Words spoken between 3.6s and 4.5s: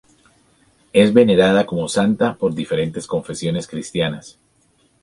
cristianas.